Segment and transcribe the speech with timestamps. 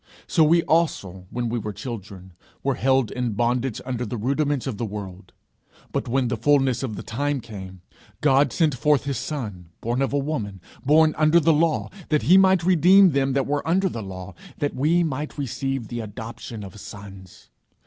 [0.25, 4.77] So we also, when we were children, were held in bondage under the rudiments of
[4.79, 5.31] the world:
[5.91, 7.81] but when the fulness of the time came,
[8.19, 12.35] God sent forth his Son, born of a woman, born under the law, that he
[12.35, 16.79] might redeem them which were under the law, that we might receive the adoption of
[16.79, 17.51] sons.